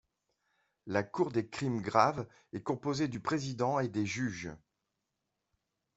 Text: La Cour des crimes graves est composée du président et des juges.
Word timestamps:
La 0.87 1.03
Cour 1.03 1.29
des 1.29 1.47
crimes 1.47 1.79
graves 1.79 2.27
est 2.53 2.63
composée 2.63 3.07
du 3.07 3.19
président 3.19 3.79
et 3.79 3.87
des 3.87 4.07
juges. 4.07 4.51